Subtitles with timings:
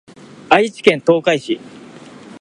[0.49, 1.59] 愛知県東海市